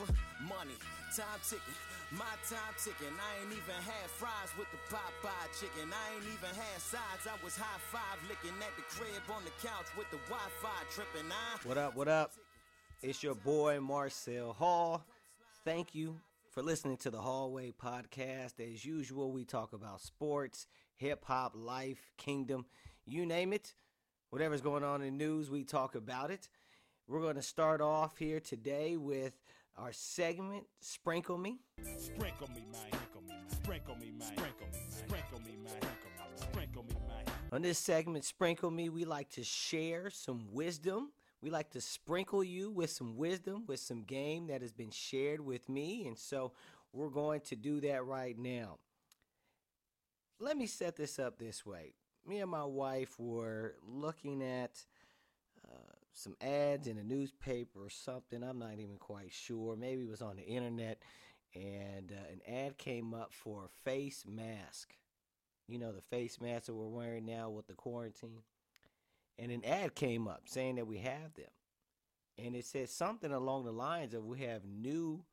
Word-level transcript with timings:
over? 0.00 0.12
Money, 0.42 0.76
time 1.14 1.40
ticking, 1.48 1.78
my 2.10 2.24
time 2.48 2.74
ticking. 2.82 3.12
I 3.14 3.42
ain't 3.42 3.52
even 3.52 3.80
had 3.82 4.10
fries 4.10 4.50
with 4.58 4.68
the 4.70 4.78
Popeye 4.94 5.48
chicken. 5.58 5.90
I 5.92 6.16
ain't 6.16 6.24
even 6.24 6.54
had 6.54 6.80
sides. 6.80 7.26
I 7.26 7.42
was 7.44 7.56
high 7.56 7.80
five 7.90 8.18
licking 8.28 8.56
at 8.60 8.74
the 8.76 8.82
crib 8.82 9.22
on 9.30 9.42
the 9.44 9.66
couch 9.66 9.86
with 9.96 10.10
the 10.10 10.18
Wi-Fi 10.28 10.80
tripping. 10.90 11.30
I 11.30 11.66
What 11.66 11.78
up, 11.78 11.96
what 11.96 12.08
up? 12.08 12.32
It's 13.02 13.22
your 13.22 13.34
boy 13.34 13.80
Marcel 13.80 14.52
Hall. 14.52 15.04
Thank 15.64 15.94
you 15.94 16.20
for 16.50 16.62
listening 16.62 16.96
to 16.98 17.10
the 17.10 17.20
Hallway 17.20 17.72
Podcast. 17.72 18.60
As 18.60 18.84
usual, 18.84 19.32
we 19.32 19.44
talk 19.44 19.72
about 19.72 20.00
sports, 20.00 20.66
hip 20.96 21.24
hop, 21.24 21.52
life, 21.54 22.10
kingdom, 22.16 22.66
you 23.06 23.26
name 23.26 23.52
it. 23.52 23.74
Whatever's 24.30 24.60
going 24.60 24.84
on 24.84 25.02
in 25.02 25.16
the 25.16 25.24
news, 25.24 25.50
we 25.50 25.64
talk 25.64 25.94
about 25.94 26.30
it. 26.30 26.48
We're 27.06 27.20
going 27.20 27.36
to 27.36 27.42
start 27.42 27.80
off 27.80 28.16
here 28.16 28.40
today 28.40 28.96
with 28.96 29.34
our 29.76 29.92
segment, 29.92 30.64
Sprinkle 30.80 31.38
Me. 31.38 31.58
Sprinkle 31.98 32.48
me, 32.54 32.64
man. 32.70 32.80
Sprinkle 32.90 33.22
me, 33.22 33.30
man. 33.38 33.48
Sprinkle 33.48 33.96
me, 33.96 34.12
man. 34.12 34.28
Sprinkle 34.28 34.66
me, 34.68 34.70
man. 34.76 34.90
Sprinkle 34.90 35.40
me, 35.40 35.56
man. 35.64 36.36
Sprinkle 36.36 36.82
me, 36.84 36.94
man. 37.08 37.24
On 37.52 37.62
this 37.62 37.78
segment, 37.78 38.24
Sprinkle 38.24 38.70
Me, 38.70 38.88
we 38.88 39.04
like 39.04 39.30
to 39.30 39.44
share 39.44 40.10
some 40.10 40.46
wisdom. 40.52 41.12
We 41.42 41.50
like 41.50 41.70
to 41.70 41.80
sprinkle 41.80 42.42
you 42.42 42.70
with 42.70 42.90
some 42.90 43.16
wisdom, 43.16 43.64
with 43.66 43.80
some 43.80 44.02
game 44.02 44.46
that 44.46 44.62
has 44.62 44.72
been 44.72 44.90
shared 44.90 45.40
with 45.40 45.68
me. 45.68 46.06
And 46.06 46.18
so 46.18 46.52
we're 46.92 47.10
going 47.10 47.40
to 47.42 47.56
do 47.56 47.80
that 47.80 48.04
right 48.04 48.38
now. 48.38 48.78
Let 50.40 50.56
me 50.56 50.66
set 50.66 50.96
this 50.96 51.18
up 51.18 51.38
this 51.38 51.66
way. 51.66 51.94
Me 52.26 52.40
and 52.40 52.50
my 52.50 52.64
wife 52.64 53.18
were 53.18 53.74
looking 53.86 54.42
at 54.42 54.84
some 56.14 56.36
ads 56.40 56.86
in 56.86 56.98
a 56.98 57.04
newspaper 57.04 57.84
or 57.84 57.90
something. 57.90 58.42
I'm 58.42 58.58
not 58.58 58.78
even 58.78 58.96
quite 58.98 59.32
sure. 59.32 59.76
Maybe 59.76 60.02
it 60.02 60.10
was 60.10 60.22
on 60.22 60.36
the 60.36 60.44
internet. 60.44 60.98
And 61.54 62.12
uh, 62.12 62.32
an 62.32 62.40
ad 62.52 62.78
came 62.78 63.14
up 63.14 63.32
for 63.32 63.64
a 63.64 63.68
face 63.84 64.24
mask 64.26 64.96
you 65.66 65.78
know, 65.78 65.92
the 65.92 66.02
face 66.02 66.40
mask 66.40 66.66
that 66.66 66.74
we're 66.74 66.86
wearing 66.86 67.24
now 67.24 67.50
with 67.50 67.66
the 67.66 67.74
quarantine. 67.74 68.42
And 69.38 69.50
an 69.50 69.64
ad 69.64 69.94
came 69.94 70.28
up 70.28 70.42
saying 70.46 70.76
that 70.76 70.86
we 70.86 70.98
have 70.98 71.34
them. 71.34 71.50
And 72.38 72.54
it 72.54 72.66
said 72.66 72.88
something 72.88 73.32
along 73.32 73.64
the 73.64 73.72
lines 73.72 74.14
of 74.14 74.24
we 74.24 74.40
have 74.40 74.64
new 74.64 75.24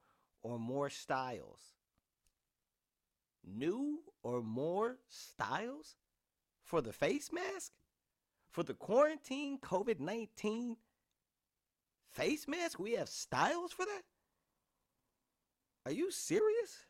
or 0.42 0.58
more 0.58 0.90
styles. 0.90 1.76
New 3.44 4.00
or 4.23 4.42
more 4.42 4.98
styles 5.08 5.95
for 6.64 6.82
the 6.82 6.94
face 6.94 7.32
mask? 7.34 7.72
For 8.52 8.64
the 8.64 8.74
quarantine 8.74 9.58
COVID 9.60 10.00
19 10.00 10.76
face 12.12 12.48
mask? 12.48 12.80
We 12.80 12.94
have 12.94 13.10
styles 13.10 13.72
for 13.72 13.86
that? 13.86 14.02
Are 15.86 15.92
you 15.92 16.12
serious? 16.12 16.86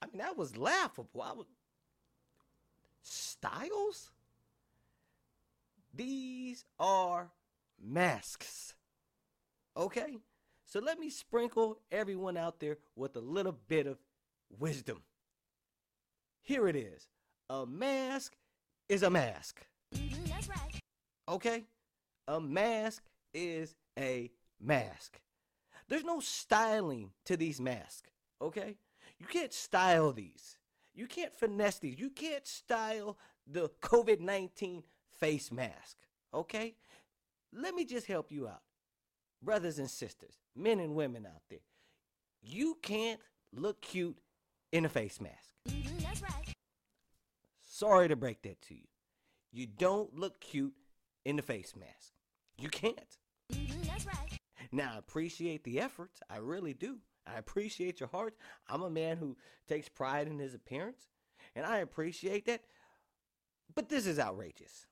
I 0.00 0.06
mean, 0.06 0.18
that 0.18 0.36
was 0.36 0.56
laughable. 0.56 1.22
I 1.22 1.32
was 1.32 1.46
styles? 3.02 4.10
These 5.94 6.64
are 6.78 7.30
masks. 7.82 8.74
Okay? 9.76 10.18
So 10.66 10.80
let 10.80 10.98
me 10.98 11.10
sprinkle 11.10 11.78
everyone 11.90 12.36
out 12.36 12.60
there 12.60 12.78
with 12.94 13.16
a 13.16 13.20
little 13.20 13.56
bit 13.68 13.86
of 13.86 13.98
wisdom. 14.58 15.02
Here 16.42 16.68
it 16.68 16.76
is 16.76 17.08
a 17.48 17.66
mask 17.66 18.36
is 18.88 19.02
a 19.02 19.10
mask. 19.10 19.66
Okay? 21.28 21.64
A 22.28 22.40
mask 22.40 23.02
is 23.34 23.74
a 23.98 24.30
mask. 24.60 25.20
There's 25.88 26.04
no 26.04 26.20
styling 26.20 27.10
to 27.24 27.36
these 27.36 27.60
masks. 27.60 28.10
Okay? 28.40 28.76
You 29.18 29.26
can't 29.26 29.52
style 29.52 30.12
these. 30.12 30.58
You 30.94 31.06
can't 31.06 31.34
finesse 31.34 31.78
these. 31.78 31.98
You 31.98 32.10
can't 32.10 32.46
style 32.46 33.16
the 33.46 33.70
COVID 33.82 34.20
19 34.20 34.82
face 35.12 35.52
mask. 35.52 35.96
Okay? 36.34 36.74
Let 37.52 37.74
me 37.74 37.84
just 37.84 38.06
help 38.06 38.32
you 38.32 38.48
out. 38.48 38.62
Brothers 39.42 39.78
and 39.78 39.90
sisters, 39.90 40.34
men 40.54 40.80
and 40.80 40.94
women 40.94 41.26
out 41.26 41.42
there, 41.50 41.60
you 42.42 42.76
can't 42.82 43.20
look 43.52 43.80
cute 43.80 44.18
in 44.72 44.84
a 44.84 44.88
face 44.88 45.20
mask. 45.20 45.54
Mm-hmm, 45.68 45.98
that's 46.02 46.22
right. 46.22 46.52
Sorry 47.60 48.08
to 48.08 48.16
break 48.16 48.42
that 48.42 48.60
to 48.62 48.74
you. 48.74 48.88
You 49.52 49.66
don't 49.66 50.14
look 50.18 50.40
cute 50.40 50.74
in 51.26 51.34
the 51.34 51.42
face 51.42 51.74
mask. 51.76 52.12
You 52.56 52.68
can't. 52.68 53.18
That's 53.50 54.06
right. 54.06 54.38
Now, 54.70 54.92
I 54.94 54.98
appreciate 54.98 55.64
the 55.64 55.80
efforts. 55.80 56.20
I 56.30 56.36
really 56.38 56.72
do. 56.72 56.98
I 57.26 57.36
appreciate 57.38 57.98
your 57.98 58.08
heart. 58.08 58.34
I'm 58.68 58.82
a 58.82 58.90
man 58.90 59.16
who 59.16 59.36
takes 59.68 59.88
pride 59.88 60.28
in 60.28 60.38
his 60.38 60.54
appearance, 60.54 61.08
and 61.56 61.66
I 61.66 61.78
appreciate 61.78 62.46
that. 62.46 62.60
But 63.74 63.88
this 63.88 64.06
is 64.06 64.20
outrageous. 64.20 64.86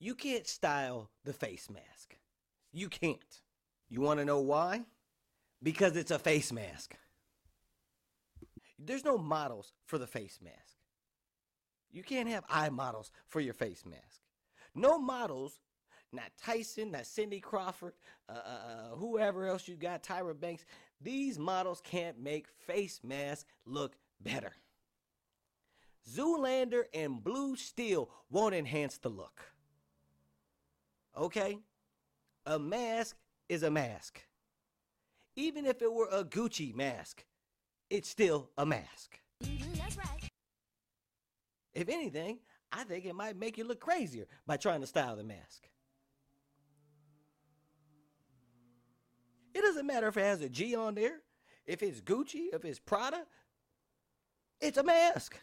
You 0.00 0.16
can't 0.16 0.48
style 0.48 1.10
the 1.24 1.32
face 1.32 1.70
mask. 1.70 2.16
You 2.72 2.88
can't. 2.88 3.40
You 3.88 4.00
want 4.00 4.18
to 4.18 4.26
know 4.26 4.40
why? 4.40 4.84
Because 5.62 5.96
it's 5.96 6.10
a 6.10 6.18
face 6.18 6.52
mask. 6.52 6.96
There's 8.80 9.04
no 9.04 9.16
models 9.16 9.72
for 9.84 9.96
the 9.96 10.08
face 10.08 10.40
mask. 10.42 10.76
You 11.92 12.02
can't 12.02 12.28
have 12.28 12.44
eye 12.50 12.68
models 12.68 13.12
for 13.26 13.40
your 13.40 13.54
face 13.54 13.84
mask. 13.86 14.25
No 14.76 14.98
models 14.98 15.58
not 16.12 16.30
Tyson, 16.42 16.92
not 16.92 17.06
Cindy 17.06 17.40
Crawford, 17.40 17.92
uh, 18.28 18.32
uh, 18.32 18.36
uh, 18.36 18.96
whoever 18.96 19.46
else 19.46 19.68
you 19.68 19.76
got, 19.76 20.02
Tyra 20.02 20.38
Banks. 20.38 20.64
These 21.00 21.38
models 21.38 21.80
can't 21.84 22.18
make 22.18 22.46
face 22.66 23.00
masks 23.04 23.44
look 23.66 23.96
better. 24.20 24.52
Zoolander 26.08 26.84
and 26.94 27.22
Blue 27.22 27.56
Steel 27.56 28.08
won't 28.30 28.54
enhance 28.54 28.98
the 28.98 29.08
look. 29.08 29.42
Okay? 31.16 31.58
A 32.46 32.58
mask 32.58 33.16
is 33.48 33.62
a 33.62 33.70
mask. 33.70 34.22
Even 35.34 35.66
if 35.66 35.82
it 35.82 35.92
were 35.92 36.08
a 36.10 36.24
Gucci 36.24 36.74
mask, 36.74 37.24
it's 37.90 38.08
still 38.08 38.50
a 38.56 38.64
mask. 38.64 39.20
Right. 39.42 40.30
If 41.74 41.88
anything, 41.88 42.38
I 42.76 42.84
think 42.84 43.06
it 43.06 43.14
might 43.14 43.38
make 43.38 43.56
you 43.56 43.64
look 43.64 43.80
crazier 43.80 44.26
by 44.46 44.58
trying 44.58 44.82
to 44.82 44.86
style 44.86 45.16
the 45.16 45.24
mask. 45.24 45.68
It 49.54 49.62
doesn't 49.62 49.86
matter 49.86 50.08
if 50.08 50.18
it 50.18 50.24
has 50.24 50.42
a 50.42 50.50
G 50.50 50.76
on 50.76 50.94
there, 50.94 51.22
if 51.64 51.82
it's 51.82 52.02
Gucci, 52.02 52.48
if 52.52 52.66
it's 52.66 52.78
Prada, 52.78 53.24
it's 54.60 54.76
a 54.76 54.82
mask. 54.82 55.38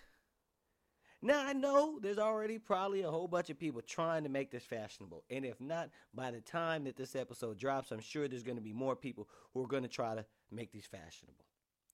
Now, 1.23 1.43
I 1.43 1.53
know 1.53 1.99
there's 1.99 2.19
already 2.19 2.59
probably 2.59 3.01
a 3.01 3.09
whole 3.09 3.27
bunch 3.27 3.49
of 3.49 3.57
people 3.57 3.81
trying 3.81 4.23
to 4.23 4.29
make 4.29 4.51
this 4.51 4.65
fashionable. 4.65 5.23
And 5.31 5.45
if 5.45 5.59
not, 5.59 5.89
by 6.13 6.29
the 6.29 6.41
time 6.41 6.83
that 6.83 6.97
this 6.97 7.15
episode 7.15 7.57
drops, 7.57 7.91
I'm 7.91 8.01
sure 8.01 8.27
there's 8.27 8.43
going 8.43 8.57
to 8.57 8.63
be 8.63 8.73
more 8.73 8.95
people 8.95 9.27
who 9.53 9.63
are 9.63 9.67
going 9.67 9.83
to 9.83 9.89
try 9.89 10.13
to 10.13 10.25
make 10.51 10.71
these 10.71 10.85
fashionable. 10.85 11.45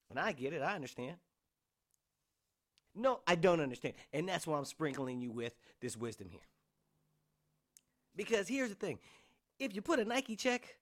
And 0.09 0.19
I 0.19 0.33
get 0.33 0.51
it, 0.51 0.61
I 0.61 0.75
understand. 0.75 1.17
No, 2.95 3.21
I 3.27 3.35
don't 3.35 3.61
understand. 3.61 3.93
And 4.13 4.27
that's 4.27 4.47
why 4.47 4.57
I'm 4.57 4.65
sprinkling 4.65 5.21
you 5.21 5.31
with 5.31 5.55
this 5.79 5.95
wisdom 5.95 6.29
here. 6.29 6.41
Because 8.15 8.47
here's 8.47 8.69
the 8.69 8.75
thing 8.75 8.99
if 9.59 9.75
you 9.75 9.81
put 9.81 9.99
a 9.99 10.05
Nike 10.05 10.35
check 10.35 10.77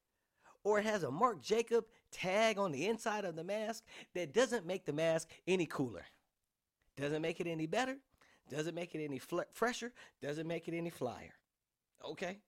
or 0.63 0.79
it 0.79 0.85
has 0.85 1.03
a 1.03 1.11
Marc 1.11 1.41
Jacob 1.41 1.85
tag 2.11 2.57
on 2.57 2.71
the 2.71 2.87
inside 2.87 3.25
of 3.25 3.35
the 3.35 3.43
mask, 3.43 3.83
that 4.15 4.33
doesn't 4.33 4.65
make 4.65 4.85
the 4.85 4.93
mask 4.93 5.29
any 5.47 5.65
cooler. 5.65 6.05
Doesn't 6.97 7.21
make 7.21 7.39
it 7.39 7.47
any 7.47 7.67
better. 7.67 7.97
Doesn't 8.49 8.75
make 8.75 8.95
it 8.95 9.03
any 9.03 9.19
fl- 9.19 9.41
fresher. 9.53 9.93
Doesn't 10.21 10.47
make 10.47 10.67
it 10.67 10.75
any 10.75 10.89
flyer. 10.89 11.33
Okay? 12.03 12.39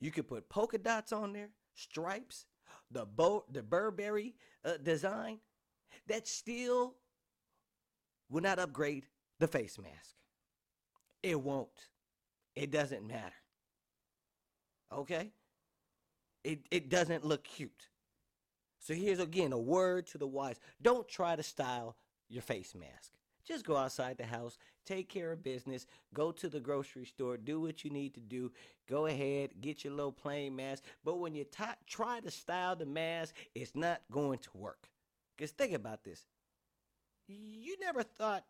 You 0.00 0.10
could 0.10 0.26
put 0.26 0.48
polka 0.48 0.78
dots 0.78 1.12
on 1.12 1.32
there, 1.32 1.50
stripes, 1.74 2.46
the 2.90 3.04
Bo- 3.04 3.44
the 3.50 3.62
Burberry 3.62 4.34
uh, 4.64 4.78
design. 4.82 5.38
That 6.06 6.26
still 6.26 6.94
will 8.30 8.42
not 8.42 8.58
upgrade 8.58 9.06
the 9.38 9.48
face 9.48 9.78
mask. 9.78 10.14
It 11.22 11.40
won't. 11.40 11.88
It 12.54 12.70
doesn't 12.70 13.06
matter. 13.06 13.34
Okay? 14.92 15.32
It 16.42 16.60
it 16.70 16.88
doesn't 16.88 17.24
look 17.24 17.44
cute. 17.44 17.88
So 18.78 18.94
here's 18.94 19.18
again 19.18 19.52
a 19.52 19.58
word 19.58 20.06
to 20.08 20.18
the 20.18 20.26
wise. 20.26 20.58
Don't 20.80 21.06
try 21.08 21.36
to 21.36 21.42
style 21.42 21.96
your 22.28 22.42
face 22.42 22.74
mask. 22.74 23.12
Just 23.44 23.64
go 23.64 23.76
outside 23.76 24.16
the 24.16 24.24
house, 24.24 24.58
take 24.86 25.08
care 25.08 25.32
of 25.32 25.42
business, 25.42 25.86
go 26.14 26.30
to 26.30 26.48
the 26.48 26.60
grocery 26.60 27.04
store, 27.04 27.36
do 27.36 27.60
what 27.60 27.84
you 27.84 27.90
need 27.90 28.14
to 28.14 28.20
do. 28.20 28.52
Go 28.88 29.06
ahead, 29.06 29.50
get 29.60 29.82
your 29.84 29.92
little 29.92 30.12
plain 30.12 30.54
mask. 30.54 30.84
But 31.04 31.18
when 31.18 31.34
you 31.34 31.44
ti 31.44 31.64
try 31.86 32.20
to 32.20 32.30
style 32.30 32.76
the 32.76 32.86
mask, 32.86 33.34
it's 33.54 33.74
not 33.74 34.02
going 34.10 34.38
to 34.40 34.50
work. 34.54 34.88
Because 35.36 35.50
think 35.50 35.72
about 35.72 36.04
this. 36.04 36.26
You 37.30 37.76
never 37.80 38.02
thought 38.02 38.44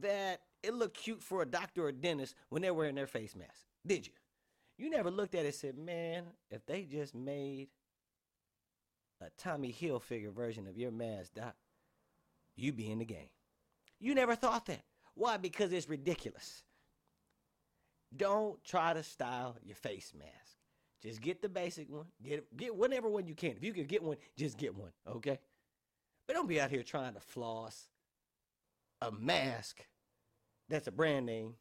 that 0.00 0.40
it 0.62 0.74
looked 0.74 0.96
cute 0.96 1.22
for 1.22 1.42
a 1.42 1.46
doctor 1.46 1.86
or 1.86 1.92
dentist 1.92 2.34
when 2.48 2.62
they're 2.62 2.74
wearing 2.74 2.94
their 2.94 3.06
face 3.06 3.34
mask, 3.36 3.66
did 3.86 4.06
you? 4.06 4.12
You 4.78 4.90
never 4.90 5.10
looked 5.10 5.34
at 5.34 5.42
it 5.42 5.46
and 5.46 5.54
said, 5.54 5.78
man, 5.78 6.24
if 6.50 6.64
they 6.66 6.84
just 6.84 7.14
made 7.14 7.68
a 9.20 9.26
Tommy 9.36 9.72
Hilfiger 9.78 10.32
version 10.32 10.66
of 10.66 10.78
your 10.78 10.90
mask, 10.90 11.34
Doc, 11.34 11.54
you'd 12.56 12.76
be 12.76 12.90
in 12.90 12.98
the 12.98 13.04
game. 13.04 13.28
You 13.98 14.14
never 14.14 14.34
thought 14.34 14.66
that. 14.66 14.82
Why? 15.14 15.36
Because 15.36 15.72
it's 15.72 15.88
ridiculous. 15.88 16.62
Don't 18.16 18.62
try 18.64 18.94
to 18.94 19.02
style 19.02 19.56
your 19.62 19.76
face 19.76 20.12
mask. 20.18 20.56
Just 21.02 21.20
get 21.20 21.42
the 21.42 21.48
basic 21.48 21.90
one. 21.90 22.06
Get 22.22 22.56
get 22.56 22.74
whatever 22.74 23.08
one 23.08 23.26
you 23.26 23.34
can. 23.34 23.52
If 23.52 23.64
you 23.64 23.72
can 23.72 23.84
get 23.84 24.02
one, 24.02 24.16
just 24.36 24.56
get 24.58 24.74
one. 24.74 24.90
Okay. 25.06 25.38
But 26.26 26.34
don't 26.34 26.48
be 26.48 26.60
out 26.60 26.70
here 26.70 26.82
trying 26.82 27.14
to 27.14 27.20
floss 27.20 27.89
a 29.00 29.10
mask 29.10 29.86
that's 30.68 30.86
a 30.86 30.92
brand 30.92 31.26
name, 31.26 31.54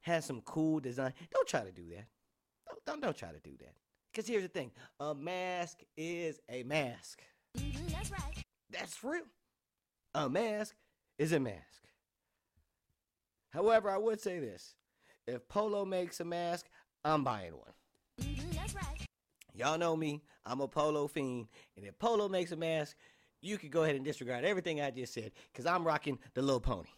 has 0.00 0.24
some 0.24 0.40
cool 0.42 0.80
design. 0.80 1.12
Don't 1.32 1.48
try 1.48 1.62
to 1.62 1.72
do 1.72 1.88
that. 1.90 2.06
Don't 2.66 2.84
don't, 2.86 3.00
don't 3.02 3.16
try 3.16 3.30
to 3.30 3.40
do 3.40 3.56
that. 3.58 3.74
Because 4.12 4.28
here's 4.28 4.42
the 4.42 4.48
thing: 4.48 4.70
a 5.00 5.14
mask 5.14 5.80
is 5.96 6.40
a 6.48 6.62
mask. 6.62 7.22
That's 7.54 8.10
right. 8.10 8.44
That's 8.70 9.04
real. 9.04 9.24
A 10.14 10.28
mask 10.28 10.74
is 11.18 11.32
a 11.32 11.40
mask. 11.40 11.82
However, 13.50 13.90
I 13.90 13.98
would 13.98 14.20
say 14.20 14.38
this: 14.38 14.74
if 15.26 15.46
Polo 15.48 15.84
makes 15.84 16.20
a 16.20 16.24
mask, 16.24 16.66
I'm 17.04 17.24
buying 17.24 17.52
one. 17.52 17.72
That's 18.52 18.74
right. 18.74 19.06
Y'all 19.54 19.78
know 19.78 19.96
me. 19.96 20.22
I'm 20.44 20.60
a 20.60 20.68
Polo 20.68 21.08
fiend. 21.08 21.48
And 21.76 21.86
if 21.86 21.98
Polo 21.98 22.28
makes 22.28 22.52
a 22.52 22.56
mask, 22.56 22.96
you 23.46 23.58
could 23.58 23.70
go 23.70 23.84
ahead 23.84 23.96
and 23.96 24.04
disregard 24.04 24.44
everything 24.44 24.80
I 24.80 24.90
just 24.90 25.14
said 25.14 25.32
because 25.52 25.66
I'm 25.66 25.84
rocking 25.84 26.18
the 26.34 26.42
little 26.42 26.60
pony. 26.60 26.88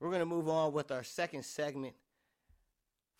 We're 0.00 0.08
going 0.08 0.20
to 0.20 0.26
move 0.26 0.48
on 0.48 0.72
with 0.72 0.90
our 0.90 1.04
second 1.04 1.44
segment 1.44 1.94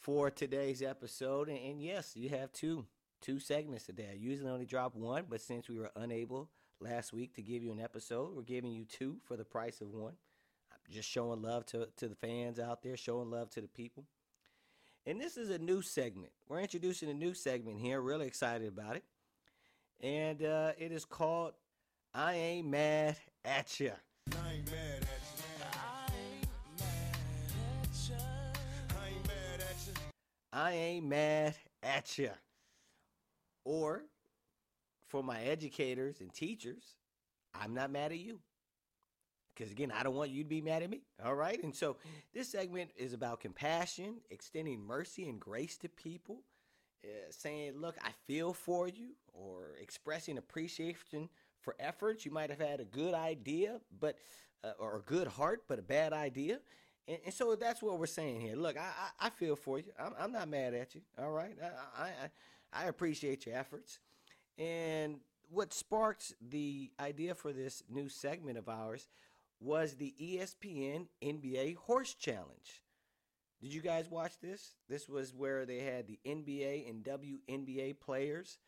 for 0.00 0.30
today's 0.30 0.82
episode. 0.82 1.48
And, 1.48 1.58
and 1.58 1.80
yes, 1.80 2.16
you 2.16 2.28
have 2.30 2.52
two 2.52 2.86
two 3.20 3.38
segments 3.38 3.86
today. 3.86 4.08
I 4.10 4.16
usually 4.16 4.50
only 4.50 4.66
drop 4.66 4.96
one, 4.96 5.26
but 5.28 5.40
since 5.40 5.68
we 5.68 5.78
were 5.78 5.92
unable 5.94 6.50
last 6.80 7.12
week 7.12 7.34
to 7.36 7.42
give 7.42 7.62
you 7.62 7.70
an 7.70 7.80
episode, 7.80 8.34
we're 8.34 8.42
giving 8.42 8.72
you 8.72 8.84
two 8.84 9.18
for 9.24 9.36
the 9.36 9.44
price 9.44 9.80
of 9.80 9.92
one. 9.92 10.14
I'm 10.72 10.92
just 10.92 11.08
showing 11.08 11.40
love 11.40 11.64
to, 11.66 11.88
to 11.98 12.08
the 12.08 12.16
fans 12.16 12.58
out 12.58 12.82
there, 12.82 12.96
showing 12.96 13.30
love 13.30 13.48
to 13.50 13.60
the 13.60 13.68
people. 13.68 14.04
And 15.06 15.20
this 15.20 15.36
is 15.36 15.50
a 15.50 15.58
new 15.58 15.82
segment. 15.82 16.32
We're 16.48 16.60
introducing 16.60 17.10
a 17.10 17.14
new 17.14 17.34
segment 17.34 17.78
here. 17.78 18.00
Really 18.00 18.26
excited 18.26 18.66
about 18.66 18.96
it. 18.96 19.04
And 20.02 20.42
uh, 20.42 20.72
it 20.78 20.90
is 20.90 21.04
called 21.04 21.52
I 22.12 22.34
Ain't 22.34 22.66
Mad 22.66 23.16
at 23.44 23.78
Ya. 23.78 23.90
I 24.32 24.52
ain't 24.54 24.66
mad 24.66 25.02
at 25.02 25.22
you. 25.38 25.64
I 28.92 29.06
ain't 29.08 29.26
mad 29.26 29.60
at 29.60 29.86
you. 29.86 29.92
I 30.52 30.72
ain't 30.72 31.06
mad 31.06 31.54
at 31.82 32.18
ya. 32.18 32.30
Or 33.64 34.02
for 35.06 35.22
my 35.22 35.40
educators 35.42 36.20
and 36.20 36.34
teachers, 36.34 36.96
I'm 37.54 37.72
not 37.72 37.92
mad 37.92 38.10
at 38.10 38.18
you. 38.18 38.40
Because 39.54 39.70
again, 39.70 39.92
I 39.92 40.02
don't 40.02 40.16
want 40.16 40.30
you 40.30 40.42
to 40.42 40.48
be 40.48 40.60
mad 40.60 40.82
at 40.82 40.90
me. 40.90 41.02
All 41.24 41.34
right. 41.34 41.62
And 41.62 41.74
so 41.74 41.96
this 42.34 42.48
segment 42.48 42.90
is 42.96 43.12
about 43.12 43.40
compassion, 43.40 44.16
extending 44.30 44.84
mercy 44.84 45.28
and 45.28 45.38
grace 45.38 45.76
to 45.78 45.88
people, 45.88 46.42
saying, 47.30 47.74
look, 47.80 47.96
I 48.02 48.10
feel 48.26 48.52
for 48.52 48.88
you, 48.88 49.10
or 49.32 49.76
expressing 49.80 50.38
appreciation 50.38 51.28
for 51.60 51.74
efforts. 51.78 52.24
You 52.24 52.32
might 52.32 52.50
have 52.50 52.60
had 52.60 52.80
a 52.80 52.84
good 52.84 53.14
idea, 53.14 53.80
but 54.00 54.16
uh, 54.64 54.72
or 54.78 54.96
a 54.96 55.00
good 55.00 55.26
heart, 55.26 55.64
but 55.68 55.78
a 55.78 55.82
bad 55.82 56.12
idea. 56.12 56.60
And, 57.08 57.18
and 57.24 57.34
so 57.34 57.54
that's 57.56 57.82
what 57.82 57.98
we're 57.98 58.06
saying 58.06 58.40
here. 58.40 58.56
Look, 58.56 58.76
I, 58.76 58.82
I, 59.20 59.26
I 59.26 59.30
feel 59.30 59.56
for 59.56 59.78
you. 59.78 59.92
I'm, 59.98 60.12
I'm 60.18 60.32
not 60.32 60.48
mad 60.48 60.74
at 60.74 60.94
you. 60.94 61.00
All 61.18 61.32
right. 61.32 61.56
I, 61.98 62.02
I, 62.02 62.84
I 62.84 62.86
appreciate 62.86 63.46
your 63.46 63.56
efforts. 63.56 63.98
And 64.58 65.18
what 65.50 65.72
sparked 65.72 66.34
the 66.50 66.90
idea 67.00 67.34
for 67.34 67.52
this 67.52 67.82
new 67.90 68.08
segment 68.08 68.58
of 68.58 68.68
ours 68.68 69.08
was 69.60 69.94
the 69.94 70.14
ESPN 70.20 71.06
NBA 71.22 71.76
Horse 71.76 72.14
Challenge. 72.14 72.82
Did 73.62 73.72
you 73.72 73.80
guys 73.80 74.10
watch 74.10 74.40
this? 74.40 74.72
This 74.88 75.08
was 75.08 75.32
where 75.32 75.64
they 75.64 75.78
had 75.78 76.08
the 76.08 76.18
NBA 76.26 76.90
and 76.90 77.04
WNBA 77.04 78.00
players, 78.00 78.58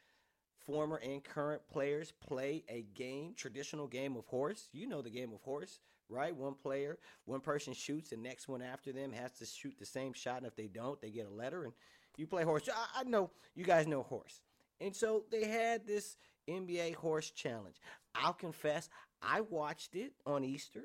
former 0.65 0.97
and 0.97 1.23
current 1.23 1.63
players, 1.69 2.13
play 2.13 2.63
a 2.69 2.87
game, 2.95 3.35
traditional 3.37 3.89
game 3.89 4.17
of 4.17 4.25
horse. 4.27 4.69
You 4.73 4.87
know 4.87 5.03
the 5.03 5.11
game 5.11 5.33
of 5.33 5.41
horse, 5.41 5.81
right? 6.09 6.35
One 6.35 6.55
player, 6.55 6.99
one 7.25 7.41
person 7.41 7.73
shoots, 7.73 8.11
the 8.11 8.17
next 8.17 8.47
one 8.47 8.63
after 8.63 8.93
them 8.93 9.11
has 9.11 9.33
to 9.39 9.47
shoot 9.47 9.75
the 9.81 9.85
same 9.85 10.13
shot, 10.13 10.39
and 10.39 10.47
if 10.47 10.55
they 10.55 10.69
don't, 10.69 11.01
they 11.01 11.11
get 11.11 11.27
a 11.27 11.35
letter. 11.35 11.65
And 11.65 11.73
you 12.17 12.29
play 12.29 12.45
horse. 12.45 12.69
I, 12.73 13.01
I 13.01 13.03
know 13.03 13.33
you 13.57 13.65
guys 13.65 13.89
know 13.89 14.05
horse. 14.05 14.43
And 14.81 14.95
so 14.95 15.25
they 15.33 15.45
had 15.45 15.89
this 15.89 16.17
NBA 16.49 16.95
Horse 16.95 17.31
Challenge. 17.31 17.77
I'll 18.15 18.33
confess, 18.33 18.89
I 19.21 19.41
watched 19.41 19.97
it 19.97 20.13
on 20.25 20.45
Easter. 20.45 20.85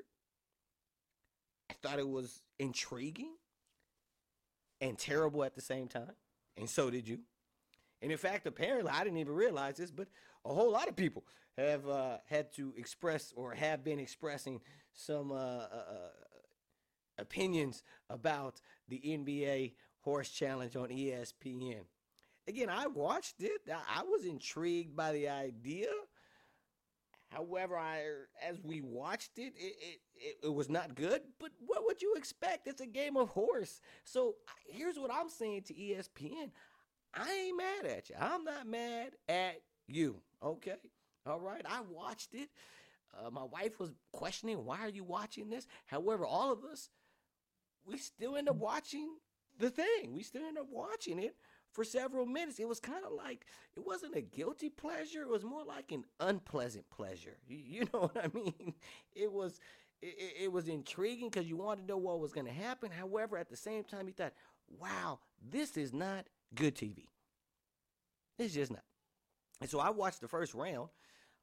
I 1.70 1.74
thought 1.80 2.00
it 2.00 2.08
was 2.08 2.42
intriguing 2.58 3.34
and 4.80 4.98
terrible 4.98 5.44
at 5.44 5.54
the 5.54 5.60
same 5.60 5.88
time. 5.88 6.12
And 6.56 6.68
so 6.68 6.90
did 6.90 7.08
you. 7.08 7.20
And 8.02 8.10
in 8.10 8.18
fact, 8.18 8.46
apparently, 8.46 8.90
I 8.90 9.04
didn't 9.04 9.18
even 9.18 9.34
realize 9.34 9.76
this, 9.76 9.90
but 9.90 10.08
a 10.44 10.52
whole 10.52 10.72
lot 10.72 10.88
of 10.88 10.96
people 10.96 11.24
have 11.56 11.86
uh, 11.88 12.18
had 12.26 12.52
to 12.54 12.72
express 12.76 13.32
or 13.36 13.54
have 13.54 13.84
been 13.84 13.98
expressing 13.98 14.60
some 14.92 15.32
uh, 15.32 15.34
uh, 15.34 15.84
uh, 15.90 16.08
opinions 17.18 17.82
about 18.08 18.60
the 18.88 19.00
NBA 19.04 19.74
Horse 20.00 20.30
Challenge 20.30 20.76
on 20.76 20.88
ESPN. 20.88 21.82
Again, 22.48 22.70
I 22.70 22.86
watched 22.86 23.42
it. 23.42 23.60
I 23.68 24.02
was 24.02 24.24
intrigued 24.24 24.96
by 24.96 25.12
the 25.12 25.28
idea. 25.28 25.88
However, 27.30 27.76
I 27.76 28.02
as 28.46 28.60
we 28.62 28.80
watched 28.80 29.38
it, 29.38 29.54
it, 29.56 29.74
it, 29.80 30.00
it, 30.16 30.36
it 30.44 30.54
was 30.54 30.68
not 30.68 30.94
good. 30.94 31.22
But 31.38 31.50
what 31.64 31.84
would 31.84 32.02
you 32.02 32.14
expect? 32.16 32.66
It's 32.66 32.80
a 32.80 32.86
game 32.86 33.16
of 33.16 33.28
horse. 33.28 33.80
So 34.04 34.34
here's 34.66 34.98
what 34.98 35.12
I'm 35.12 35.28
saying 35.28 35.62
to 35.62 35.74
ESPN. 35.74 36.50
I 37.14 37.32
ain't 37.32 37.56
mad 37.56 37.90
at 37.90 38.08
you. 38.10 38.16
I'm 38.18 38.44
not 38.44 38.66
mad 38.66 39.12
at 39.28 39.60
you. 39.86 40.16
Okay. 40.42 40.76
All 41.26 41.40
right. 41.40 41.64
I 41.68 41.80
watched 41.82 42.34
it. 42.34 42.48
Uh, 43.14 43.30
my 43.30 43.44
wife 43.44 43.78
was 43.80 43.92
questioning, 44.12 44.64
why 44.64 44.80
are 44.80 44.88
you 44.88 45.04
watching 45.04 45.50
this? 45.50 45.66
However, 45.86 46.24
all 46.24 46.52
of 46.52 46.64
us, 46.64 46.88
we 47.84 47.96
still 47.96 48.36
end 48.36 48.48
up 48.48 48.56
watching 48.56 49.08
the 49.58 49.70
thing. 49.70 50.14
We 50.14 50.22
still 50.22 50.44
end 50.44 50.58
up 50.58 50.68
watching 50.70 51.18
it 51.18 51.34
for 51.72 51.84
several 51.84 52.26
minutes. 52.26 52.58
It 52.58 52.68
was 52.68 52.80
kind 52.80 53.04
of 53.04 53.12
like 53.12 53.46
it 53.76 53.84
wasn't 53.86 54.16
a 54.16 54.20
guilty 54.20 54.68
pleasure. 54.68 55.22
It 55.22 55.28
was 55.28 55.44
more 55.44 55.64
like 55.64 55.92
an 55.92 56.04
unpleasant 56.20 56.88
pleasure. 56.90 57.36
You, 57.48 57.86
know 57.92 58.10
what 58.12 58.16
I 58.24 58.28
mean? 58.34 58.74
It 59.14 59.32
was 59.32 59.60
it, 60.02 60.34
it- 60.44 60.52
was 60.52 60.68
intriguing 60.68 61.28
because 61.30 61.48
you 61.48 61.56
wanted 61.56 61.82
to 61.82 61.86
know 61.88 61.96
what 61.98 62.20
was 62.20 62.32
going 62.32 62.46
to 62.46 62.52
happen. 62.52 62.90
However, 62.90 63.36
at 63.38 63.48
the 63.50 63.56
same 63.56 63.84
time, 63.84 64.06
you 64.06 64.12
thought, 64.14 64.32
"Wow, 64.80 65.20
this 65.50 65.76
is 65.76 65.92
not 65.92 66.26
good 66.54 66.74
TV. 66.74 67.06
It's 68.38 68.54
just 68.54 68.70
not." 68.70 68.84
And 69.60 69.68
so 69.68 69.78
I 69.78 69.90
watched 69.90 70.20
the 70.20 70.28
first 70.28 70.54
round, 70.54 70.88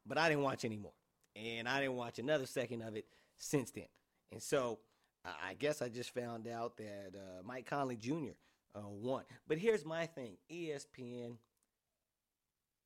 but 0.04 0.18
I 0.18 0.28
didn't 0.28 0.42
watch 0.42 0.64
any 0.64 0.76
more, 0.76 0.94
and 1.36 1.68
I 1.68 1.80
didn't 1.80 1.96
watch 1.96 2.18
another 2.18 2.46
second 2.46 2.82
of 2.82 2.96
it 2.96 3.06
since 3.36 3.70
then. 3.70 3.86
And 4.32 4.42
so 4.42 4.80
I 5.24 5.50
I 5.50 5.54
guess 5.54 5.80
I 5.82 5.88
just 5.88 6.12
found 6.14 6.48
out 6.48 6.76
that 6.78 7.12
uh, 7.14 7.42
Mike 7.44 7.66
Conley 7.66 7.96
Jr. 7.96 8.34
Uh, 8.74 8.88
won. 8.88 9.24
But 9.46 9.58
here's 9.58 9.84
my 9.84 10.06
thing: 10.06 10.36
ESPN. 10.52 11.36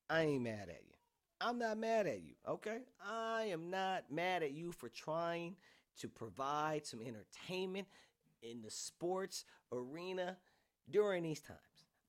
I 0.08 0.22
ain't 0.22 0.42
mad 0.42 0.68
at 0.68 0.82
you. 0.86 0.94
I'm 1.40 1.58
not 1.58 1.78
mad 1.78 2.06
at 2.06 2.22
you. 2.22 2.34
Okay, 2.46 2.78
I 3.04 3.44
am 3.44 3.70
not 3.70 4.04
mad 4.10 4.42
at 4.42 4.52
you 4.52 4.72
for 4.72 4.88
trying 4.88 5.56
to 5.98 6.08
provide 6.08 6.86
some 6.86 7.00
entertainment 7.00 7.88
in 8.42 8.62
the 8.62 8.70
sports 8.70 9.44
arena 9.72 10.36
during 10.90 11.22
these 11.22 11.40
times. 11.40 11.58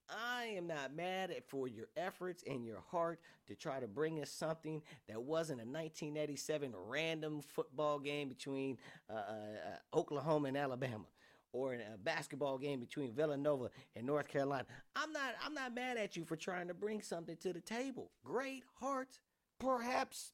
I 0.09 0.53
am 0.57 0.67
not 0.67 0.95
mad 0.95 1.31
at 1.31 1.49
for 1.49 1.67
your 1.67 1.87
efforts 1.95 2.43
and 2.45 2.65
your 2.65 2.81
heart 2.91 3.19
to 3.47 3.55
try 3.55 3.79
to 3.79 3.87
bring 3.87 4.21
us 4.21 4.29
something 4.29 4.81
that 5.07 5.21
wasn't 5.21 5.61
a 5.61 5.65
1987 5.65 6.73
random 6.87 7.41
football 7.41 7.99
game 7.99 8.27
between 8.27 8.77
uh, 9.09 9.13
uh, 9.13 9.17
uh, 9.17 9.97
Oklahoma 9.97 10.49
and 10.49 10.57
Alabama 10.57 11.05
or 11.53 11.73
in 11.73 11.81
a 11.81 11.97
basketball 11.97 12.57
game 12.57 12.79
between 12.79 13.13
Villanova 13.13 13.69
and 13.95 14.05
North 14.05 14.27
Carolina. 14.27 14.65
I'm 14.95 15.13
not 15.13 15.35
I'm 15.45 15.53
not 15.53 15.73
mad 15.73 15.97
at 15.97 16.17
you 16.17 16.25
for 16.25 16.35
trying 16.35 16.67
to 16.67 16.73
bring 16.73 17.01
something 17.01 17.37
to 17.37 17.53
the 17.53 17.61
table. 17.61 18.11
Great 18.25 18.63
heart, 18.79 19.19
perhaps 19.59 20.33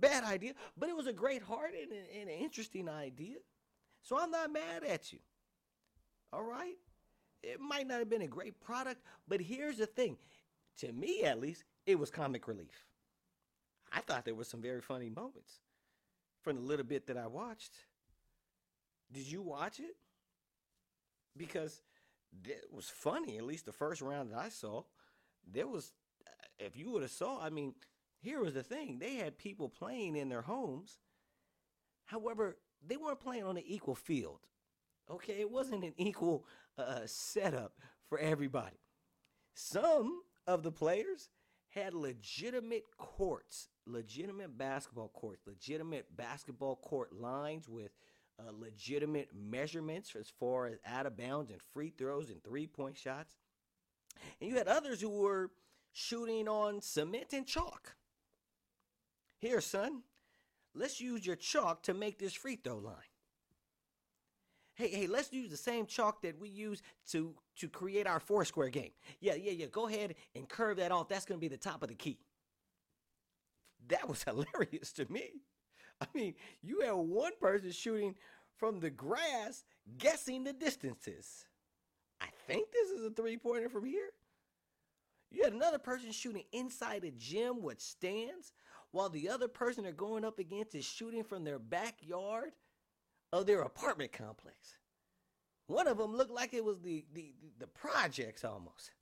bad 0.00 0.24
idea, 0.24 0.54
but 0.78 0.88
it 0.88 0.96
was 0.96 1.06
a 1.06 1.12
great 1.12 1.42
heart 1.42 1.72
and, 1.80 1.92
and 1.92 2.30
an 2.30 2.38
interesting 2.38 2.88
idea. 2.88 3.36
So 4.02 4.18
I'm 4.18 4.30
not 4.30 4.52
mad 4.52 4.84
at 4.88 5.12
you. 5.12 5.18
All 6.32 6.44
right? 6.44 6.76
It 7.42 7.60
might 7.60 7.86
not 7.86 7.98
have 7.98 8.08
been 8.08 8.22
a 8.22 8.26
great 8.26 8.60
product, 8.60 9.02
but 9.28 9.40
here's 9.40 9.78
the 9.78 9.86
thing. 9.86 10.16
To 10.78 10.92
me, 10.92 11.22
at 11.22 11.40
least, 11.40 11.64
it 11.86 11.98
was 11.98 12.10
comic 12.10 12.48
relief. 12.48 12.84
I 13.92 14.00
thought 14.00 14.24
there 14.24 14.34
were 14.34 14.44
some 14.44 14.62
very 14.62 14.80
funny 14.80 15.10
moments 15.10 15.60
from 16.42 16.56
the 16.56 16.62
little 16.62 16.84
bit 16.84 17.06
that 17.06 17.16
I 17.16 17.26
watched. 17.26 17.72
Did 19.12 19.30
you 19.30 19.42
watch 19.42 19.78
it? 19.78 19.96
Because 21.36 21.82
it 22.44 22.66
was 22.72 22.88
funny, 22.88 23.38
at 23.38 23.44
least 23.44 23.66
the 23.66 23.72
first 23.72 24.00
round 24.00 24.32
that 24.32 24.38
I 24.38 24.48
saw. 24.48 24.82
There 25.46 25.66
was 25.66 25.92
if 26.58 26.76
you 26.76 26.90
would 26.90 27.02
have 27.02 27.10
saw, 27.10 27.40
I 27.42 27.50
mean, 27.50 27.74
here 28.20 28.40
was 28.40 28.54
the 28.54 28.62
thing: 28.62 28.98
they 28.98 29.16
had 29.16 29.38
people 29.38 29.68
playing 29.68 30.16
in 30.16 30.28
their 30.28 30.42
homes. 30.42 30.98
However, 32.06 32.56
they 32.86 32.96
weren't 32.96 33.20
playing 33.20 33.44
on 33.44 33.56
an 33.56 33.64
equal 33.66 33.94
field. 33.94 34.40
Okay, 35.10 35.40
it 35.40 35.50
wasn't 35.50 35.84
an 35.84 35.94
equal 35.96 36.46
uh, 36.78 37.00
setup 37.06 37.74
for 38.08 38.18
everybody. 38.18 38.80
Some 39.54 40.22
of 40.46 40.62
the 40.62 40.72
players 40.72 41.28
had 41.68 41.92
legitimate 41.92 42.84
courts, 42.98 43.68
legitimate 43.86 44.56
basketball 44.56 45.08
courts, 45.08 45.46
legitimate 45.46 46.16
basketball 46.16 46.76
court 46.76 47.12
lines 47.12 47.68
with 47.68 47.90
uh, 48.38 48.50
legitimate 48.52 49.30
measurements 49.34 50.14
as 50.18 50.32
far 50.40 50.66
as 50.66 50.78
out 50.86 51.06
of 51.06 51.16
bounds 51.16 51.50
and 51.50 51.60
free 51.72 51.92
throws 51.96 52.30
and 52.30 52.42
three 52.42 52.66
point 52.66 52.96
shots. 52.96 53.36
And 54.40 54.50
you 54.50 54.56
had 54.56 54.68
others 54.68 55.00
who 55.00 55.10
were 55.10 55.50
shooting 55.92 56.48
on 56.48 56.80
cement 56.80 57.32
and 57.32 57.46
chalk. 57.46 57.96
Here, 59.38 59.60
son, 59.60 60.02
let's 60.74 61.00
use 61.00 61.26
your 61.26 61.36
chalk 61.36 61.82
to 61.84 61.94
make 61.94 62.18
this 62.18 62.32
free 62.32 62.56
throw 62.56 62.78
line. 62.78 62.94
Hey, 64.74 64.88
hey, 64.88 65.06
let's 65.06 65.32
use 65.32 65.50
the 65.50 65.56
same 65.56 65.86
chalk 65.86 66.22
that 66.22 66.38
we 66.38 66.48
use 66.48 66.82
to 67.10 67.34
to 67.58 67.68
create 67.68 68.08
our 68.08 68.18
four 68.18 68.44
square 68.44 68.70
game. 68.70 68.90
Yeah, 69.20 69.34
yeah, 69.34 69.52
yeah. 69.52 69.66
Go 69.66 69.86
ahead 69.86 70.16
and 70.34 70.48
curve 70.48 70.78
that 70.78 70.90
off. 70.90 71.08
That's 71.08 71.24
gonna 71.24 71.38
be 71.38 71.48
the 71.48 71.56
top 71.56 71.82
of 71.82 71.88
the 71.88 71.94
key. 71.94 72.18
That 73.88 74.08
was 74.08 74.22
hilarious 74.24 74.92
to 74.94 75.10
me. 75.10 75.42
I 76.00 76.06
mean, 76.14 76.34
you 76.62 76.80
have 76.80 76.96
one 76.96 77.32
person 77.40 77.70
shooting 77.72 78.14
from 78.56 78.80
the 78.80 78.90
grass, 78.90 79.64
guessing 79.98 80.44
the 80.44 80.52
distances. 80.52 81.46
I 82.20 82.28
think 82.46 82.70
this 82.72 82.90
is 82.90 83.04
a 83.04 83.10
three 83.10 83.36
pointer 83.36 83.68
from 83.68 83.84
here. 83.84 84.10
You 85.30 85.42
had 85.42 85.52
another 85.52 85.78
person 85.78 86.12
shooting 86.12 86.44
inside 86.52 87.04
a 87.04 87.10
gym 87.10 87.60
with 87.60 87.80
stands, 87.80 88.52
while 88.92 89.08
the 89.08 89.28
other 89.28 89.48
person 89.48 89.82
they're 89.82 89.92
going 89.92 90.24
up 90.24 90.38
against 90.38 90.74
is 90.74 90.84
shooting 90.84 91.24
from 91.24 91.42
their 91.42 91.58
backyard 91.58 92.52
of 93.32 93.46
their 93.46 93.62
apartment 93.62 94.12
complex. 94.12 94.78
One 95.66 95.88
of 95.88 95.98
them 95.98 96.14
looked 96.14 96.30
like 96.30 96.54
it 96.54 96.64
was 96.64 96.78
the, 96.80 97.04
the, 97.12 97.34
the 97.58 97.66
projects 97.66 98.44
almost. 98.44 98.92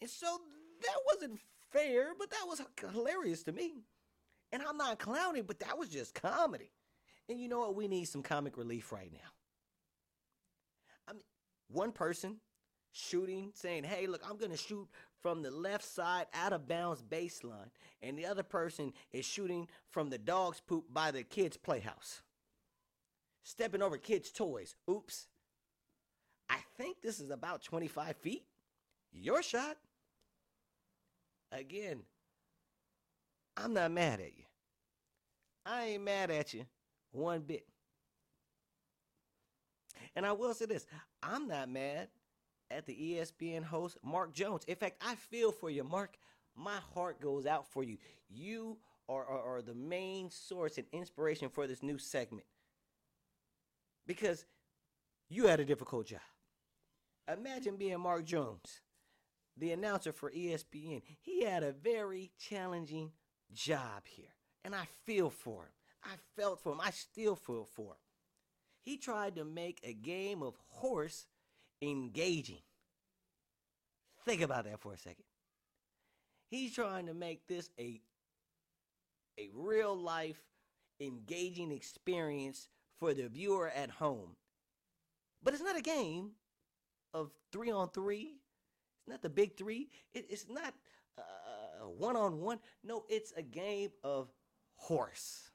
And 0.00 0.08
so 0.08 0.38
that 0.80 0.98
wasn't 1.06 1.40
fair, 1.70 2.12
but 2.18 2.30
that 2.30 2.46
was 2.46 2.62
hilarious 2.92 3.42
to 3.44 3.52
me. 3.52 3.82
And 4.52 4.62
I'm 4.62 4.76
not 4.76 4.98
clowning, 4.98 5.44
but 5.44 5.60
that 5.60 5.78
was 5.78 5.88
just 5.88 6.14
comedy. 6.14 6.70
And 7.28 7.40
you 7.40 7.48
know 7.48 7.60
what? 7.60 7.74
We 7.74 7.88
need 7.88 8.04
some 8.06 8.22
comic 8.22 8.56
relief 8.56 8.92
right 8.92 9.12
now. 9.12 9.30
I 11.08 11.12
mean, 11.12 11.22
one 11.68 11.92
person 11.92 12.36
shooting, 12.92 13.50
saying, 13.54 13.84
hey, 13.84 14.06
look, 14.06 14.22
I'm 14.28 14.38
going 14.38 14.52
to 14.52 14.56
shoot 14.56 14.88
from 15.20 15.42
the 15.42 15.50
left 15.50 15.84
side 15.84 16.26
out 16.32 16.52
of 16.52 16.68
bounds 16.68 17.02
baseline. 17.02 17.70
And 18.00 18.16
the 18.16 18.26
other 18.26 18.42
person 18.42 18.92
is 19.12 19.24
shooting 19.24 19.68
from 19.90 20.08
the 20.08 20.18
dog's 20.18 20.60
poop 20.60 20.84
by 20.92 21.10
the 21.10 21.22
kids' 21.22 21.56
playhouse. 21.56 22.22
Stepping 23.42 23.82
over 23.82 23.98
kids' 23.98 24.30
toys. 24.30 24.74
Oops. 24.90 25.26
I 26.48 26.58
think 26.76 27.02
this 27.02 27.20
is 27.20 27.30
about 27.30 27.62
25 27.62 28.16
feet. 28.16 28.44
Your 29.12 29.42
shot. 29.42 29.76
Again, 31.52 32.02
I'm 33.56 33.72
not 33.72 33.90
mad 33.90 34.20
at 34.20 34.36
you. 34.36 34.44
I 35.64 35.84
ain't 35.84 36.04
mad 36.04 36.30
at 36.30 36.54
you 36.54 36.66
one 37.12 37.40
bit. 37.40 37.66
And 40.14 40.24
I 40.24 40.32
will 40.32 40.54
say 40.54 40.66
this 40.66 40.86
I'm 41.22 41.48
not 41.48 41.68
mad 41.68 42.08
at 42.70 42.86
the 42.86 42.94
ESPN 42.94 43.64
host, 43.64 43.96
Mark 44.02 44.32
Jones. 44.32 44.64
In 44.66 44.76
fact, 44.76 45.02
I 45.04 45.14
feel 45.14 45.52
for 45.52 45.70
you, 45.70 45.84
Mark. 45.84 46.16
My 46.56 46.78
heart 46.94 47.20
goes 47.20 47.44
out 47.46 47.66
for 47.66 47.82
you. 47.82 47.98
You 48.28 48.78
are, 49.08 49.24
are, 49.24 49.56
are 49.56 49.62
the 49.62 49.74
main 49.74 50.30
source 50.30 50.78
and 50.78 50.86
inspiration 50.92 51.48
for 51.50 51.66
this 51.66 51.82
new 51.82 51.98
segment 51.98 52.46
because 54.06 54.46
you 55.28 55.46
had 55.46 55.60
a 55.60 55.64
difficult 55.64 56.06
job. 56.06 56.20
Imagine 57.30 57.76
being 57.76 58.00
Mark 58.00 58.24
Jones, 58.24 58.80
the 59.56 59.72
announcer 59.72 60.12
for 60.12 60.30
ESPN. 60.30 61.02
He 61.20 61.44
had 61.44 61.62
a 61.62 61.72
very 61.72 62.30
challenging 62.38 63.10
job 63.52 64.02
here, 64.04 64.34
and 64.64 64.74
I 64.74 64.86
feel 65.04 65.30
for 65.30 65.62
him. 65.62 65.72
I 66.04 66.14
felt 66.36 66.60
for 66.60 66.72
him. 66.72 66.80
I 66.80 66.90
still 66.90 67.34
feel 67.34 67.64
for 67.64 67.92
him. 67.92 67.98
He 68.82 68.96
tried 68.96 69.36
to 69.36 69.44
make 69.44 69.80
a 69.82 69.92
game 69.92 70.42
of 70.42 70.54
horse 70.68 71.26
engaging. 71.82 72.62
Think 74.24 74.42
about 74.42 74.64
that 74.64 74.80
for 74.80 74.92
a 74.92 74.98
second. 74.98 75.24
He's 76.48 76.74
trying 76.74 77.06
to 77.06 77.14
make 77.14 77.46
this 77.48 77.70
a 77.78 78.00
a 79.38 79.50
real 79.52 79.94
life 79.94 80.40
engaging 81.00 81.70
experience 81.70 82.68
for 82.98 83.12
the 83.12 83.28
viewer 83.28 83.68
at 83.68 83.90
home. 83.90 84.36
But 85.42 85.54
it's 85.54 85.62
not 85.62 85.76
a 85.76 85.82
game 85.82 86.30
of 87.12 87.30
three 87.52 87.70
on 87.70 87.90
three. 87.90 88.40
It's 88.98 89.08
not 89.08 89.22
the 89.22 89.28
big 89.28 89.56
three. 89.56 89.90
It, 90.14 90.26
it's 90.30 90.46
not 90.48 90.74
one 91.98 92.16
on 92.16 92.40
one. 92.40 92.58
No, 92.84 93.04
it's 93.08 93.32
a 93.36 93.42
game 93.42 93.90
of 94.04 94.32
horse. 94.74 95.50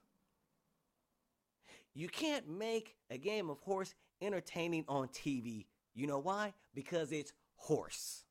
You 1.94 2.08
can't 2.08 2.48
make 2.50 2.96
a 3.10 3.18
game 3.18 3.50
of 3.50 3.60
horse 3.60 3.94
entertaining 4.22 4.86
on 4.88 5.08
TV. 5.10 5.66
You 5.94 6.08
know 6.08 6.20
why? 6.20 6.54
Because 6.74 7.12
it's 7.12 7.34
horse. 7.56 8.24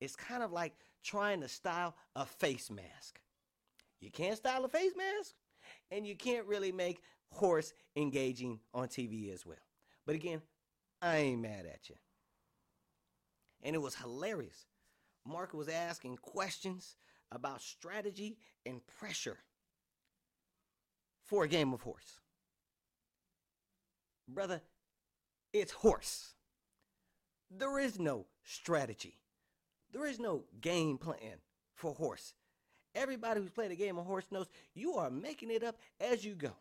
It's 0.00 0.16
kind 0.16 0.42
of 0.42 0.52
like 0.52 0.74
trying 1.02 1.40
to 1.42 1.48
style 1.48 1.94
a 2.16 2.24
face 2.24 2.70
mask. 2.70 3.20
You 4.00 4.10
can't 4.10 4.36
style 4.36 4.64
a 4.64 4.68
face 4.68 4.92
mask, 4.96 5.34
and 5.90 6.06
you 6.06 6.16
can't 6.16 6.46
really 6.46 6.72
make 6.72 7.02
horse 7.30 7.74
engaging 7.96 8.60
on 8.72 8.88
TV 8.88 9.32
as 9.32 9.44
well. 9.44 9.56
But 10.06 10.14
again, 10.14 10.40
I 11.02 11.16
ain't 11.18 11.42
mad 11.42 11.66
at 11.66 11.88
you. 11.88 11.96
And 13.62 13.74
it 13.74 13.80
was 13.80 13.96
hilarious. 13.96 14.66
Mark 15.26 15.52
was 15.54 15.68
asking 15.68 16.16
questions 16.18 16.96
about 17.30 17.60
strategy 17.60 18.38
and 18.64 18.80
pressure 18.86 19.38
for 21.24 21.44
a 21.44 21.48
game 21.48 21.72
of 21.72 21.82
horse. 21.82 22.20
Brother, 24.26 24.62
it's 25.52 25.72
horse. 25.72 26.34
There 27.50 27.78
is 27.78 27.98
no 27.98 28.26
strategy. 28.44 29.18
There 29.92 30.06
is 30.06 30.18
no 30.18 30.44
game 30.60 30.98
plan 30.98 31.40
for 31.74 31.94
horse. 31.94 32.34
Everybody 32.94 33.40
who's 33.40 33.50
played 33.50 33.70
a 33.70 33.76
game 33.76 33.98
of 33.98 34.06
horse 34.06 34.26
knows 34.30 34.48
you 34.74 34.94
are 34.94 35.10
making 35.10 35.50
it 35.50 35.62
up 35.62 35.78
as 36.00 36.24
you 36.24 36.34
go. 36.34 36.52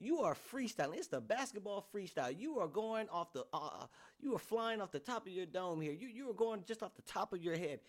You 0.00 0.20
are 0.20 0.36
freestyling. 0.52 0.96
It's 0.96 1.08
the 1.08 1.20
basketball 1.20 1.86
freestyle. 1.94 2.38
You 2.38 2.58
are 2.60 2.68
going 2.68 3.08
off 3.08 3.32
the. 3.32 3.44
Uh, 3.52 3.86
you 4.20 4.34
are 4.34 4.38
flying 4.38 4.80
off 4.80 4.92
the 4.92 5.00
top 5.00 5.26
of 5.26 5.32
your 5.32 5.46
dome 5.46 5.80
here. 5.80 5.92
You 5.92 6.06
you 6.08 6.30
are 6.30 6.34
going 6.34 6.62
just 6.66 6.82
off 6.82 6.94
the 6.94 7.02
top 7.02 7.32
of 7.32 7.42
your 7.42 7.56
head. 7.56 7.80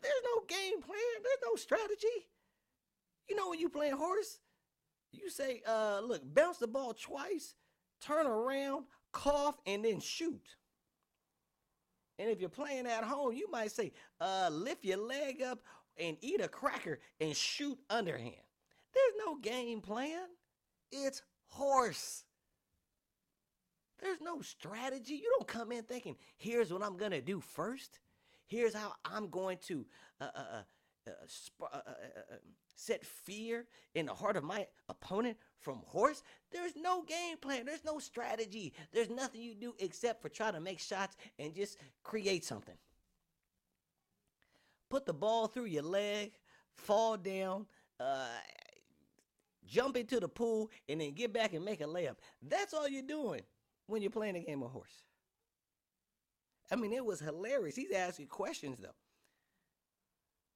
There's 0.00 0.22
no 0.24 0.42
game 0.46 0.80
plan. 0.80 1.22
There's 1.22 1.42
no 1.44 1.56
strategy. 1.56 2.28
You 3.28 3.36
know 3.36 3.50
when 3.50 3.58
you 3.58 3.68
playing 3.68 3.96
horse, 3.96 4.38
you 5.12 5.28
say, 5.28 5.62
uh, 5.66 6.00
"Look, 6.04 6.22
bounce 6.34 6.58
the 6.58 6.68
ball 6.68 6.94
twice, 6.94 7.54
turn 8.00 8.26
around, 8.26 8.84
cough, 9.12 9.58
and 9.66 9.84
then 9.84 9.98
shoot." 9.98 10.56
And 12.20 12.30
if 12.30 12.40
you're 12.40 12.48
playing 12.48 12.86
at 12.86 13.04
home, 13.04 13.32
you 13.32 13.48
might 13.50 13.70
say, 13.70 13.92
uh, 14.20 14.50
lift 14.50 14.84
your 14.84 14.98
leg 14.98 15.40
up 15.40 15.60
and 15.96 16.16
eat 16.20 16.40
a 16.40 16.48
cracker 16.48 16.98
and 17.20 17.36
shoot 17.36 17.78
underhand. 17.88 18.34
There's 18.92 19.14
no 19.24 19.36
game 19.36 19.80
plan. 19.80 20.26
It's 20.90 21.22
horse. 21.46 22.24
There's 24.00 24.20
no 24.20 24.40
strategy. 24.40 25.14
You 25.14 25.30
don't 25.36 25.48
come 25.48 25.72
in 25.72 25.82
thinking, 25.82 26.16
here's 26.36 26.72
what 26.72 26.82
I'm 26.82 26.96
going 26.96 27.10
to 27.10 27.20
do 27.20 27.40
first. 27.40 27.98
Here's 28.46 28.74
how 28.74 28.94
I'm 29.04 29.28
going 29.28 29.58
to 29.66 29.84
uh, 30.20 30.24
uh, 30.24 30.38
uh, 30.38 30.62
uh, 31.08 31.10
sp- 31.26 31.72
uh, 31.72 31.76
uh, 31.76 32.36
set 32.74 33.04
fear 33.04 33.66
in 33.94 34.06
the 34.06 34.14
heart 34.14 34.36
of 34.36 34.44
my 34.44 34.66
opponent 34.88 35.36
from 35.58 35.82
horse. 35.86 36.22
There's 36.52 36.76
no 36.76 37.02
game 37.02 37.36
plan. 37.38 37.66
There's 37.66 37.84
no 37.84 37.98
strategy. 37.98 38.72
There's 38.92 39.10
nothing 39.10 39.42
you 39.42 39.54
do 39.54 39.74
except 39.80 40.22
for 40.22 40.28
try 40.28 40.50
to 40.50 40.60
make 40.60 40.78
shots 40.78 41.16
and 41.38 41.54
just 41.54 41.76
create 42.04 42.44
something. 42.44 42.76
Put 44.88 45.04
the 45.04 45.12
ball 45.12 45.48
through 45.48 45.66
your 45.66 45.82
leg, 45.82 46.32
fall 46.72 47.16
down, 47.16 47.66
jump 49.68 49.96
into 49.96 50.20
the 50.20 50.28
pool, 50.28 50.70
and 50.88 51.00
then 51.00 51.12
get 51.12 51.32
back 51.32 51.52
and 51.52 51.64
make 51.64 51.80
a 51.80 51.84
layup. 51.84 52.16
That's 52.42 52.74
all 52.74 52.88
you're 52.88 53.02
doing 53.02 53.42
when 53.86 54.02
you're 54.02 54.10
playing 54.10 54.36
a 54.36 54.40
game 54.40 54.62
of 54.62 54.70
horse. 54.70 55.04
I 56.70 56.76
mean, 56.76 56.92
it 56.92 57.04
was 57.04 57.20
hilarious. 57.20 57.76
He's 57.76 57.92
asking 57.92 58.26
questions 58.26 58.78
though. 58.78 58.88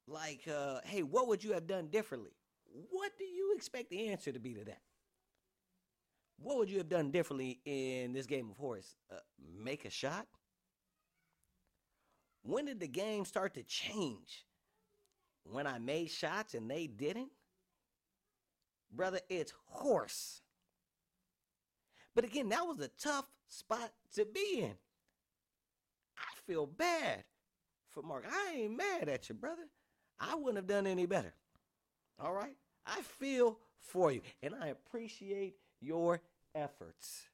Like, 0.07 0.47
uh, 0.47 0.79
hey, 0.83 1.01
what 1.01 1.27
would 1.27 1.43
you 1.43 1.53
have 1.53 1.65
done 1.65 1.87
differently? 1.87 2.35
What 2.89 3.17
do 3.17 3.23
you 3.23 3.53
expect 3.55 3.89
the 3.89 4.09
answer 4.09 4.31
to 4.31 4.39
be 4.39 4.53
to 4.53 4.65
that? 4.65 4.81
What 6.37 6.57
would 6.57 6.69
you 6.69 6.79
have 6.79 6.89
done 6.89 7.11
differently 7.11 7.59
in 7.65 8.11
this 8.11 8.25
game 8.25 8.49
of 8.49 8.57
horse? 8.57 8.95
Uh, 9.11 9.19
make 9.39 9.85
a 9.85 9.89
shot? 9.89 10.27
When 12.41 12.65
did 12.65 12.79
the 12.81 12.87
game 12.87 13.23
start 13.23 13.53
to 13.53 13.63
change? 13.63 14.45
when 15.43 15.67
I 15.67 15.77
made 15.79 16.09
shots 16.09 16.53
and 16.53 16.69
they 16.69 16.87
didn't, 16.87 17.29
brother, 18.95 19.19
it's 19.29 19.53
horse. 19.65 20.41
But 22.15 22.25
again, 22.25 22.49
that 22.49 22.65
was 22.65 22.79
a 22.79 22.89
tough 22.89 23.25
spot 23.47 23.91
to 24.15 24.25
be 24.25 24.61
in. 24.61 24.75
I 26.17 26.35
feel 26.45 26.65
bad 26.65 27.23
for 27.89 28.03
Mark. 28.03 28.25
I 28.29 28.53
ain't 28.57 28.77
mad 28.77 29.09
at 29.09 29.29
you, 29.29 29.35
brother. 29.35 29.67
I 30.19 30.35
wouldn't 30.35 30.57
have 30.57 30.67
done 30.67 30.87
any 30.87 31.05
better. 31.05 31.33
All 32.19 32.33
right? 32.33 32.55
I 32.85 33.01
feel 33.01 33.57
for 33.79 34.11
you, 34.11 34.21
and 34.41 34.53
I 34.61 34.67
appreciate 34.67 35.55
your 35.79 36.21
efforts. 36.53 37.27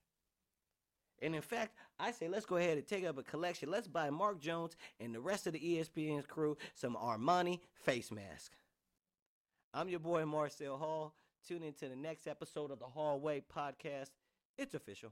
And 1.21 1.35
in 1.35 1.41
fact, 1.41 1.75
I 1.99 2.11
say 2.11 2.29
let's 2.29 2.45
go 2.45 2.57
ahead 2.57 2.77
and 2.77 2.87
take 2.87 3.05
up 3.05 3.17
a 3.17 3.23
collection. 3.23 3.69
Let's 3.69 3.87
buy 3.87 4.09
Mark 4.09 4.39
Jones 4.39 4.77
and 4.99 5.13
the 5.13 5.19
rest 5.19 5.47
of 5.47 5.53
the 5.53 5.59
ESPN's 5.59 6.25
crew 6.25 6.57
some 6.75 6.95
Armani 6.95 7.59
face 7.73 8.11
mask. 8.11 8.53
I'm 9.73 9.89
your 9.89 9.99
boy 9.99 10.25
Marcel 10.25 10.77
Hall. 10.77 11.13
Tune 11.47 11.63
in 11.63 11.73
to 11.75 11.89
the 11.89 11.95
next 11.95 12.27
episode 12.27 12.71
of 12.71 12.79
the 12.79 12.85
Hallway 12.85 13.41
Podcast. 13.41 14.11
It's 14.57 14.73
official. 14.73 15.11